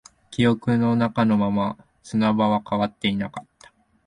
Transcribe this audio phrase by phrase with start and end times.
[0.31, 3.71] 記憶の中のまま、砂場は変わっていなかった